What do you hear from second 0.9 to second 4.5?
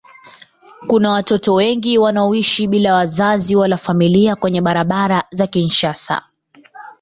watoto wengi wanaoishi bila wazazi wala familia